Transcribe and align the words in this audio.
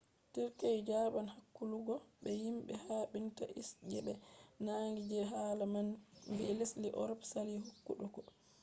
turkey 0.33 0.77
jaban 0.89 1.27
hakkuluggo 1.35 1.95
be 2.21 2.29
himbe 2.43 2.73
habinta 2.85 3.43
isis 3.59 3.79
je 3.91 3.99
be 4.05 4.13
nangi 4.65 5.01
je 5.11 5.19
haala 5.31 5.65
man 5.73 5.87
vi 6.35 6.47
lesde 6.59 6.87
europe 7.01 7.25
sali 7.31 7.53
hokkutuggo 7.65 8.21